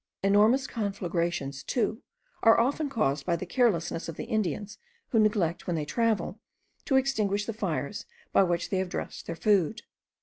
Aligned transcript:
Enormous 0.23 0.65
conflagrations, 0.65 1.61
too, 1.61 2.01
are 2.41 2.59
often 2.59 2.89
caused 2.89 3.23
by 3.23 3.35
the 3.35 3.45
carelessness 3.45 4.09
of 4.09 4.15
the 4.15 4.23
Indians, 4.23 4.79
who 5.09 5.19
neglect, 5.19 5.67
when 5.67 5.75
they 5.75 5.85
travel, 5.85 6.39
to 6.85 6.95
extinguish 6.95 7.45
the 7.45 7.53
fires 7.53 8.07
by 8.33 8.41
which 8.41 8.71
they 8.71 8.79
have 8.79 8.89
dressed 8.89 9.27
their 9.27 9.35
food. 9.35 9.83